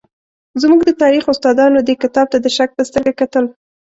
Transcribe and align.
زموږ 0.61 0.81
د 0.85 0.91
تاریخ 1.01 1.23
استادانو 1.31 1.79
دې 1.87 1.95
کتاب 2.03 2.27
ته 2.33 2.37
د 2.41 2.47
شک 2.55 2.69
په 2.77 2.83
سترګه 2.89 3.13
کتل. 3.21 3.45